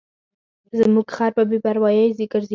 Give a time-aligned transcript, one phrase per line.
[0.79, 2.49] زموږ خر په بې پروایۍ ګرځي.